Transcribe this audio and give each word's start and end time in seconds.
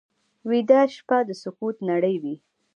ویده 0.49 0.79
شپه 0.95 1.17
د 1.27 1.29
سکوت 1.41 1.77
نړۍ 1.89 2.15
وي 2.23 2.35